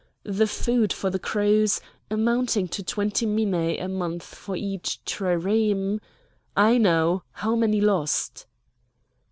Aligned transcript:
The 0.23 0.47
food 0.47 0.91
for 0.91 1.11
the 1.11 1.19
crews, 1.19 1.79
amounting 2.09 2.67
to 2.69 2.81
twenty 2.81 3.27
minæ 3.27 3.79
a 3.79 3.87
month 3.87 4.23
for 4.23 4.55
each 4.55 5.05
trireme—" 5.05 6.01
"I 6.57 6.79
know! 6.79 7.21
How 7.33 7.55
many 7.55 7.79
lost?" 7.81 8.47